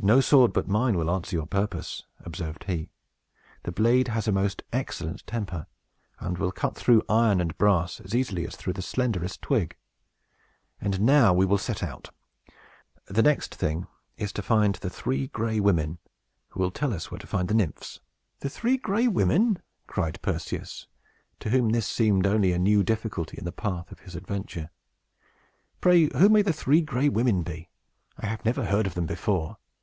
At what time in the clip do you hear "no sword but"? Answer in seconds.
0.00-0.68